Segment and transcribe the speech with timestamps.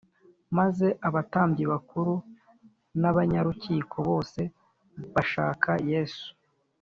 [0.57, 2.13] Maze abatambyi bakuru
[3.01, 4.41] n’abanyarukiko bose
[5.13, 6.27] bashaka Yesu